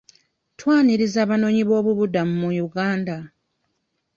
[0.59, 3.15] Twaniriza abanoonyi b'obubuddamu mu Uganda.